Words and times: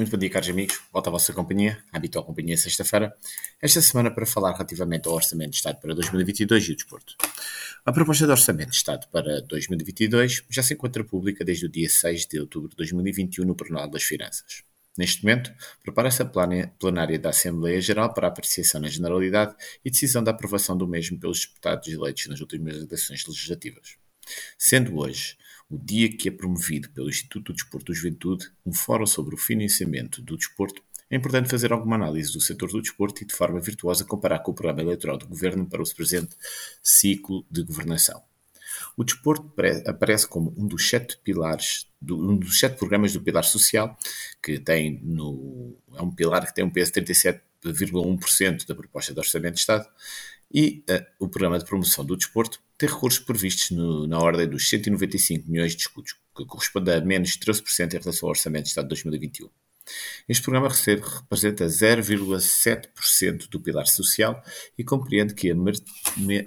Muito 0.00 0.12
bom 0.12 0.16
dia, 0.16 0.30
caros 0.30 0.48
amigos. 0.48 0.80
Volta 0.90 1.10
à 1.10 1.12
vossa 1.12 1.30
companhia, 1.30 1.84
a 1.92 1.98
habitual 1.98 2.24
companhia 2.24 2.56
sexta-feira, 2.56 3.14
esta 3.60 3.82
semana 3.82 4.10
para 4.10 4.24
falar 4.24 4.52
relativamente 4.52 5.06
ao 5.06 5.12
Orçamento 5.12 5.50
de 5.50 5.56
Estado 5.56 5.78
para 5.78 5.94
2022 5.94 6.68
e 6.68 6.72
o 6.72 6.74
desporto. 6.74 7.16
A 7.84 7.92
proposta 7.92 8.24
de 8.24 8.30
Orçamento 8.30 8.70
de 8.70 8.76
Estado 8.76 9.06
para 9.12 9.42
2022 9.42 10.42
já 10.48 10.62
se 10.62 10.72
encontra 10.72 11.04
pública 11.04 11.44
desde 11.44 11.66
o 11.66 11.68
dia 11.68 11.86
6 11.86 12.24
de 12.24 12.40
outubro 12.40 12.70
de 12.70 12.76
2021 12.76 13.44
no 13.44 13.54
Jornal 13.54 13.90
das 13.90 14.02
Finanças. 14.02 14.62
Neste 14.96 15.22
momento, 15.22 15.52
prepara-se 15.82 16.22
a 16.22 16.24
plenária 16.24 17.18
da 17.18 17.28
Assembleia 17.28 17.78
Geral 17.82 18.14
para 18.14 18.26
apreciação 18.26 18.80
na 18.80 18.88
Generalidade 18.88 19.54
e 19.84 19.90
decisão 19.90 20.24
da 20.24 20.30
aprovação 20.30 20.78
do 20.78 20.88
mesmo 20.88 21.20
pelos 21.20 21.44
deputados 21.44 21.86
eleitos 21.88 22.26
nas 22.26 22.40
últimas 22.40 22.74
eleições 22.74 23.26
legislativas. 23.26 23.96
Sendo 24.56 24.98
hoje 24.98 25.36
o 25.70 25.78
dia 25.78 26.14
que 26.14 26.28
é 26.28 26.32
promovido 26.32 26.90
pelo 26.90 27.08
Instituto 27.08 27.52
do 27.52 27.56
Desporto 27.56 27.92
e 27.92 27.94
Juventude 27.94 28.50
um 28.66 28.72
fórum 28.72 29.06
sobre 29.06 29.34
o 29.34 29.38
financiamento 29.38 30.20
do 30.20 30.36
desporto, 30.36 30.82
é 31.08 31.16
importante 31.16 31.48
fazer 31.48 31.72
alguma 31.72 31.96
análise 31.96 32.32
do 32.32 32.40
setor 32.40 32.70
do 32.70 32.80
desporto 32.80 33.22
e, 33.22 33.26
de 33.26 33.34
forma 33.34 33.60
virtuosa, 33.60 34.04
comparar 34.04 34.40
com 34.40 34.52
o 34.52 34.54
programa 34.54 34.80
eleitoral 34.80 35.16
do 35.16 35.26
Governo 35.26 35.66
para 35.66 35.82
o 35.82 35.94
presente 35.94 36.36
ciclo 36.82 37.44
de 37.50 37.62
governação. 37.62 38.22
O 38.96 39.04
desporto 39.04 39.52
aparece 39.86 40.26
como 40.28 40.54
um 40.56 40.66
dos 40.66 40.88
sete 40.88 41.18
pilares, 41.18 41.88
um 42.02 42.36
dos 42.36 42.58
sete 42.58 42.76
programas 42.76 43.12
do 43.12 43.20
pilar 43.20 43.44
social, 43.44 43.96
que 44.42 44.58
tem 44.58 45.00
no, 45.02 45.76
é 45.94 46.02
um 46.02 46.10
pilar 46.10 46.46
que 46.46 46.54
tem 46.54 46.64
um 46.64 46.70
peso 46.70 46.92
de 46.92 47.00
37,1% 47.00 48.66
da 48.66 48.74
proposta 48.74 49.12
de 49.12 49.18
orçamento 49.18 49.54
de 49.54 49.60
Estado, 49.60 49.88
e 50.52 50.84
uh, 50.90 51.24
o 51.24 51.28
programa 51.28 51.58
de 51.58 51.64
promoção 51.64 52.04
do 52.04 52.16
desporto 52.16 52.60
tem 52.76 52.88
recursos 52.88 53.20
previstos 53.20 53.70
no, 53.70 54.06
na 54.06 54.18
ordem 54.18 54.48
dos 54.48 54.68
195 54.68 55.50
milhões 55.50 55.76
de 55.76 55.82
escudos, 55.82 56.14
que 56.36 56.44
corresponde 56.44 56.90
a 56.90 57.00
menos 57.00 57.38
13% 57.38 57.94
em 57.94 57.98
relação 57.98 58.26
ao 58.26 58.30
Orçamento 58.30 58.64
de 58.64 58.68
Estado 58.70 58.84
de 58.84 58.88
2021. 58.88 59.48
Este 60.28 60.42
programa 60.42 60.68
representa 60.68 61.66
0,7% 61.66 63.48
do 63.48 63.60
pilar 63.60 63.86
social 63.86 64.42
e 64.78 64.84
compreende 64.84 65.34
que 65.34 65.50
a 65.50 65.54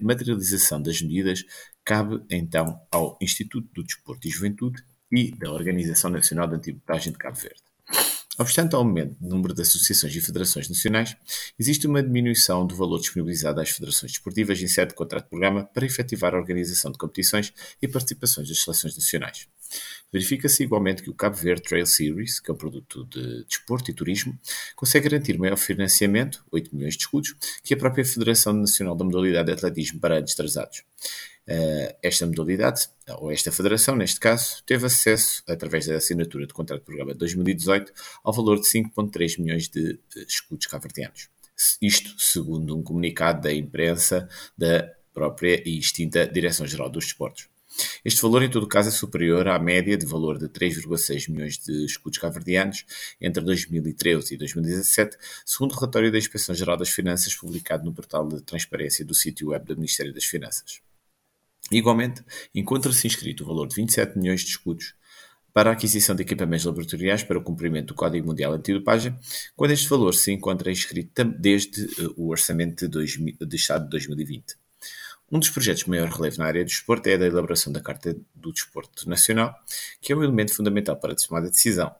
materialização 0.01 0.81
das 0.81 1.01
medidas 1.01 1.43
cabe 1.83 2.23
então 2.29 2.79
ao 2.91 3.17
Instituto 3.21 3.67
do 3.73 3.83
Desporto 3.83 4.27
e 4.27 4.31
Juventude 4.31 4.83
e 5.11 5.31
da 5.31 5.51
Organização 5.51 6.09
Nacional 6.09 6.47
de 6.47 6.55
Antibotagem 6.55 7.11
de 7.11 7.17
Cabo 7.17 7.37
Verde. 7.37 7.72
Obstante 8.39 8.75
o 8.75 8.79
aumento 8.79 9.15
do 9.19 9.29
número 9.29 9.53
de 9.53 9.61
associações 9.61 10.15
e 10.15 10.19
federações 10.21 10.67
nacionais, 10.67 11.15
existe 11.59 11.85
uma 11.85 12.01
diminuição 12.01 12.65
do 12.65 12.75
valor 12.75 12.99
disponibilizado 12.99 13.61
às 13.61 13.69
federações 13.69 14.11
desportivas 14.11 14.59
em 14.59 14.67
sede 14.67 14.89
de 14.89 14.95
contrato 14.95 15.25
de 15.25 15.29
programa 15.29 15.65
para 15.65 15.85
efetivar 15.85 16.33
a 16.33 16.39
organização 16.39 16.91
de 16.91 16.97
competições 16.97 17.53
e 17.81 17.87
participações 17.87 18.49
das 18.49 18.59
seleções 18.59 18.95
nacionais. 18.95 19.47
Verifica-se 20.11 20.63
igualmente 20.63 21.01
que 21.01 21.09
o 21.09 21.13
Cabo 21.13 21.35
Verde 21.35 21.63
Trail 21.63 21.85
Series, 21.85 22.39
que 22.39 22.49
é 22.51 22.53
um 22.53 22.57
produto 22.57 23.05
de 23.05 23.43
desporto 23.45 23.89
e 23.89 23.93
turismo, 23.93 24.37
consegue 24.75 25.09
garantir 25.09 25.37
maior 25.37 25.57
financiamento, 25.57 26.43
8 26.51 26.75
milhões 26.75 26.95
de 26.95 27.01
escudos, 27.01 27.35
que 27.63 27.73
a 27.73 27.77
própria 27.77 28.05
Federação 28.05 28.53
Nacional 28.53 28.95
da 28.95 29.03
Modalidade 29.03 29.47
de 29.47 29.53
Atletismo 29.53 29.99
para 29.99 30.17
anos 30.17 30.35
trazados. 30.35 30.83
Uh, 31.47 31.93
esta 32.01 32.25
modalidade, 32.25 32.87
ou 33.19 33.29
esta 33.29 33.51
federação, 33.51 33.95
neste 33.97 34.19
caso, 34.19 34.63
teve 34.65 34.85
acesso, 34.85 35.43
através 35.47 35.85
da 35.85 35.95
assinatura 35.95 36.47
do 36.47 36.53
contrato 36.53 36.79
de 36.79 36.85
programa 36.85 37.11
de 37.11 37.19
2018, 37.19 37.91
ao 38.23 38.31
valor 38.31 38.59
de 38.59 38.67
5,3 38.67 39.41
milhões 39.41 39.67
de 39.67 39.99
escudos 40.27 40.67
caverdianos. 40.67 41.29
Isto 41.81 42.19
segundo 42.19 42.75
um 42.77 42.81
comunicado 42.81 43.41
da 43.41 43.53
imprensa 43.53 44.27
da 44.57 44.89
própria 45.13 45.61
e 45.67 45.77
extinta 45.77 46.25
Direção-Geral 46.25 46.89
dos 46.89 47.05
Desportos. 47.05 47.47
Este 48.05 48.21
valor, 48.21 48.43
em 48.43 48.49
todo 48.49 48.67
caso, 48.67 48.89
é 48.89 48.91
superior 48.91 49.47
à 49.47 49.57
média 49.57 49.97
de 49.97 50.05
valor 50.05 50.37
de 50.37 50.47
3,6 50.47 51.29
milhões 51.29 51.57
de 51.57 51.85
escudos 51.85 52.19
caverdianos 52.19 52.85
entre 53.19 53.43
2013 53.43 54.35
e 54.35 54.37
2017, 54.37 55.17
segundo 55.45 55.71
o 55.71 55.75
relatório 55.75 56.11
da 56.11 56.17
Inspeção-Geral 56.17 56.77
das 56.77 56.89
Finanças 56.89 57.33
publicado 57.35 57.83
no 57.83 57.93
portal 57.93 58.27
de 58.27 58.41
transparência 58.41 59.03
do 59.03 59.15
sítio 59.15 59.49
web 59.49 59.65
do 59.65 59.75
Ministério 59.75 60.13
das 60.13 60.25
Finanças. 60.25 60.81
Igualmente, 61.77 62.23
encontra-se 62.53 63.07
inscrito 63.07 63.43
o 63.43 63.47
valor 63.47 63.67
de 63.67 63.75
27 63.75 64.17
milhões 64.17 64.41
de 64.41 64.49
escudos 64.49 64.93
para 65.51 65.71
a 65.71 65.73
aquisição 65.73 66.15
de 66.15 66.21
equipamentos 66.21 66.65
laboratoriais 66.65 67.23
para 67.23 67.37
o 67.37 67.41
cumprimento 67.41 67.87
do 67.87 67.95
Código 67.95 68.27
Mundial 68.27 68.53
Antidopagem, 68.53 69.17
quando 69.55 69.71
este 69.71 69.87
valor 69.87 70.13
se 70.13 70.31
encontra 70.31 70.71
inscrito 70.71 71.23
desde 71.23 71.83
eh, 71.83 72.09
o 72.15 72.29
Orçamento 72.29 72.85
de, 72.85 72.87
2000, 72.87 73.37
de 73.39 73.55
Estado 73.55 73.83
de 73.85 73.89
2020. 73.89 74.55
Um 75.31 75.39
dos 75.39 75.49
projetos 75.49 75.83
de 75.83 75.89
maior 75.89 76.09
relevo 76.09 76.37
na 76.37 76.45
área 76.45 76.63
do 76.63 76.67
desporto 76.67 77.07
é 77.09 77.15
a 77.15 77.17
da 77.17 77.25
elaboração 77.25 77.73
da 77.73 77.81
Carta 77.81 78.15
do 78.35 78.51
Desporto 78.51 79.09
Nacional, 79.09 79.55
que 79.99 80.13
é 80.13 80.15
um 80.15 80.23
elemento 80.23 80.53
fundamental 80.55 80.95
para 80.97 81.13
a 81.13 81.15
tomada 81.15 81.47
de 81.47 81.53
decisão. 81.53 81.93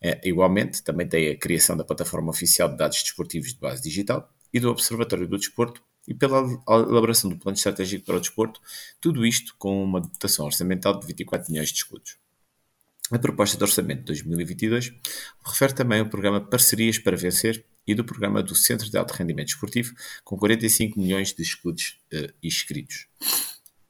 É, 0.00 0.20
igualmente, 0.28 0.82
também 0.82 1.08
tem 1.08 1.30
a 1.30 1.38
criação 1.38 1.74
da 1.74 1.84
plataforma 1.84 2.30
oficial 2.30 2.68
de 2.68 2.76
dados 2.76 3.02
desportivos 3.02 3.54
de 3.54 3.60
base 3.60 3.82
digital 3.82 4.30
e 4.52 4.60
do 4.60 4.70
Observatório 4.70 5.26
do 5.26 5.38
Desporto, 5.38 5.82
e 6.06 6.14
pela 6.14 6.38
elaboração 6.68 7.28
do 7.30 7.36
plano 7.36 7.56
estratégico 7.56 8.04
para 8.04 8.16
o 8.16 8.20
desporto, 8.20 8.60
tudo 9.00 9.26
isto 9.26 9.54
com 9.58 9.82
uma 9.82 10.00
dotação 10.00 10.46
orçamental 10.46 10.98
de 10.98 11.06
24 11.06 11.50
milhões 11.50 11.70
de 11.70 11.76
escudos. 11.76 12.16
A 13.10 13.18
proposta 13.18 13.56
de 13.56 13.62
orçamento 13.62 14.00
de 14.00 14.06
2022 14.06 14.92
refere 15.44 15.72
também 15.72 16.00
ao 16.00 16.06
programa 16.06 16.40
Parcerias 16.40 16.98
para 16.98 17.16
Vencer 17.16 17.64
e 17.86 17.94
do 17.94 18.04
programa 18.04 18.42
do 18.42 18.54
Centro 18.54 18.90
de 18.90 18.98
Alto 18.98 19.12
Rendimento 19.12 19.48
Esportivo, 19.48 19.94
com 20.24 20.36
45 20.36 20.98
milhões 20.98 21.32
de 21.32 21.40
escudos 21.40 22.00
uh, 22.12 22.32
inscritos. 22.42 23.06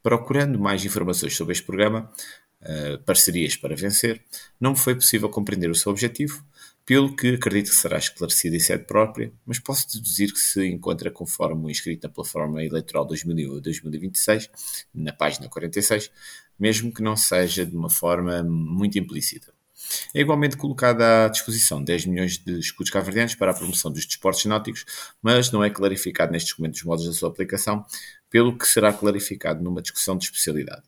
Procurando 0.02 0.58
mais 0.58 0.84
informações 0.84 1.34
sobre 1.34 1.52
este 1.52 1.64
programa, 1.64 2.12
uh, 2.60 3.02
Parcerias 3.04 3.56
para 3.56 3.74
Vencer, 3.74 4.22
não 4.60 4.76
foi 4.76 4.94
possível 4.94 5.30
compreender 5.30 5.70
o 5.70 5.74
seu 5.74 5.90
objetivo, 5.90 6.44
pelo 6.86 7.14
que 7.14 7.34
acredito 7.34 7.70
que 7.70 7.76
será 7.76 7.98
esclarecido 7.98 8.54
em 8.54 8.60
sede 8.60 8.84
própria, 8.84 9.32
mas 9.44 9.58
posso 9.58 9.92
deduzir 9.92 10.32
que 10.32 10.38
se 10.38 10.64
encontra 10.68 11.10
conforme 11.10 11.66
o 11.66 11.70
inscrito 11.70 12.06
na 12.06 12.14
plataforma 12.14 12.64
eleitoral 12.64 13.06
2001-2026, 13.08 14.48
na 14.94 15.12
página 15.12 15.48
46, 15.48 16.12
mesmo 16.56 16.94
que 16.94 17.02
não 17.02 17.16
seja 17.16 17.66
de 17.66 17.76
uma 17.76 17.90
forma 17.90 18.40
muito 18.44 18.96
implícita. 18.98 19.52
É 20.14 20.20
igualmente 20.20 20.56
colocada 20.56 21.26
à 21.26 21.28
disposição 21.28 21.82
10 21.82 22.06
milhões 22.06 22.38
de 22.38 22.58
escudos 22.58 22.90
caverdianos 22.90 23.34
para 23.34 23.50
a 23.50 23.54
promoção 23.54 23.90
dos 23.90 24.06
desportos 24.06 24.44
náuticos, 24.44 24.84
mas 25.20 25.50
não 25.50 25.62
é 25.62 25.68
clarificado 25.68 26.32
nestes 26.32 26.52
documentos 26.52 26.80
os 26.80 26.86
modos 26.86 27.04
da 27.04 27.12
sua 27.12 27.28
aplicação, 27.28 27.84
pelo 28.30 28.56
que 28.56 28.66
será 28.66 28.92
clarificado 28.92 29.62
numa 29.62 29.82
discussão 29.82 30.16
de 30.16 30.24
especialidade. 30.24 30.84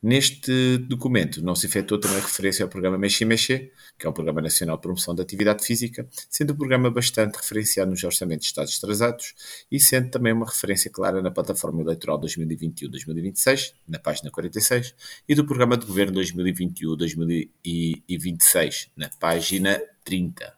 Neste 0.00 0.78
documento 0.78 1.42
não 1.42 1.56
se 1.56 1.66
efetuou 1.66 2.00
também 2.00 2.20
referência 2.20 2.64
ao 2.64 2.68
programa 2.68 2.96
Mexe 2.96 3.24
Mexe, 3.24 3.72
que 3.98 4.06
é 4.06 4.10
um 4.10 4.12
programa 4.12 4.40
nacional 4.40 4.76
de 4.76 4.82
promoção 4.82 5.12
da 5.12 5.24
atividade 5.24 5.64
física, 5.64 6.08
sendo 6.30 6.50
o 6.50 6.56
programa 6.56 6.88
bastante 6.88 7.34
referenciado 7.34 7.90
nos 7.90 8.04
orçamentos 8.04 8.44
de 8.44 8.50
Estados 8.50 8.76
atrasados 8.76 9.34
e 9.70 9.78
sendo 9.80 10.10
também 10.10 10.32
uma 10.32 10.46
referência 10.46 10.88
clara 10.88 11.20
na 11.20 11.32
plataforma 11.32 11.82
eleitoral 11.82 12.20
2021-2026, 12.20 13.72
na 13.88 13.98
página 13.98 14.30
46, 14.30 14.94
e 15.28 15.34
do 15.34 15.44
programa 15.44 15.76
de 15.76 15.84
governo 15.84 16.20
2021-2026, 16.20 18.90
na 18.96 19.10
página 19.18 19.82
30. 20.04 20.57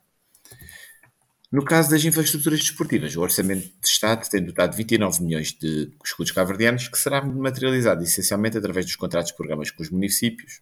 No 1.53 1.65
caso 1.65 1.91
das 1.91 2.05
infraestruturas 2.05 2.61
desportivas, 2.61 3.17
o 3.17 3.21
Orçamento 3.21 3.67
de 3.67 3.89
Estado 3.89 4.29
tem 4.31 4.41
dotado 4.41 4.77
29 4.77 5.25
milhões 5.25 5.53
de 5.53 5.93
escudos 6.05 6.31
caverdianos, 6.31 6.87
que 6.87 6.97
será 6.97 7.21
materializado 7.25 8.05
essencialmente 8.05 8.57
através 8.57 8.87
dos 8.87 8.95
contratos 8.95 9.33
de 9.33 9.37
programas 9.37 9.71
com 9.73 9.83
os 9.83 9.91
municípios. 9.91 10.61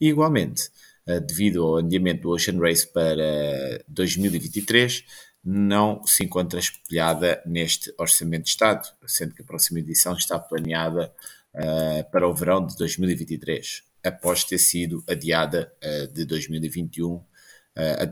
E, 0.00 0.08
igualmente, 0.08 0.70
eh, 1.06 1.20
devido 1.20 1.64
ao 1.64 1.76
adiamento 1.76 2.22
do 2.22 2.30
Ocean 2.30 2.58
Race 2.58 2.84
para 2.84 3.84
2023, 3.86 5.04
não 5.44 6.04
se 6.04 6.24
encontra 6.24 6.58
espelhada 6.58 7.42
neste 7.46 7.94
Orçamento 7.98 8.44
de 8.44 8.50
Estado, 8.50 8.88
sendo 9.06 9.34
que 9.34 9.42
a 9.42 9.44
próxima 9.44 9.78
edição 9.78 10.14
está 10.14 10.38
planeada 10.38 11.12
uh, 11.54 12.10
para 12.10 12.26
o 12.26 12.34
verão 12.34 12.66
de 12.66 12.74
2023, 12.76 13.82
após 14.02 14.42
ter 14.42 14.58
sido 14.58 15.04
adiada 15.06 15.70
uh, 15.84 16.12
de 16.12 16.24
2021 16.24 17.12
uh, 17.12 17.26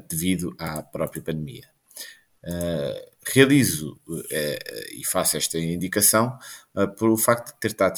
devido 0.09 0.55
à 0.59 0.83
própria 0.83 1.23
pandemia. 1.23 1.73
Uh, 2.45 3.13
realizo 3.25 4.01
uh, 4.09 4.25
e 4.97 5.05
faço 5.05 5.37
esta 5.37 5.57
indicação 5.57 6.37
uh, 6.75 6.89
por 6.89 7.09
o 7.09 7.17
facto 7.17 7.55
de 7.55 7.61
ter 7.61 7.69
estado, 7.69 7.95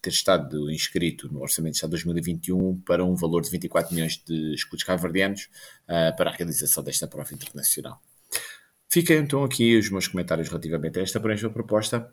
ter 0.00 0.10
estado, 0.10 0.70
inscrito 0.70 1.30
no 1.30 1.42
Orçamento 1.42 1.72
de 1.72 1.76
Estado 1.76 1.90
2021 1.90 2.80
para 2.80 3.04
um 3.04 3.14
valor 3.14 3.42
de 3.42 3.50
24 3.50 3.94
milhões 3.94 4.16
de 4.26 4.54
escudos 4.54 4.84
caverdianos 4.84 5.50
para 5.86 6.30
a 6.30 6.32
realização 6.32 6.82
desta 6.82 7.06
prova 7.06 7.34
internacional. 7.34 8.00
Fica 8.88 9.12
então 9.12 9.44
aqui 9.44 9.76
os 9.76 9.90
meus 9.90 10.08
comentários 10.08 10.48
relativamente 10.48 10.98
a 10.98 11.02
esta 11.02 11.20
esta 11.30 11.50
proposta. 11.50 12.10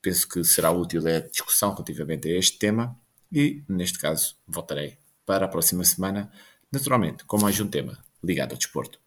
penso 0.00 0.26
que 0.26 0.42
será 0.42 0.70
útil 0.70 1.06
a 1.06 1.20
discussão 1.20 1.74
relativamente 1.74 2.28
a 2.28 2.38
este 2.38 2.58
tema 2.58 2.98
e, 3.30 3.62
neste 3.68 3.98
caso, 3.98 4.36
voltarei 4.46 4.96
para 5.26 5.44
a 5.44 5.48
próxima 5.48 5.84
semana, 5.84 6.32
naturalmente, 6.72 7.24
com 7.24 7.38
mais 7.38 7.60
um 7.60 7.68
tema 7.68 8.02
ligado 8.22 8.52
ao 8.52 8.58
desporto. 8.58 8.98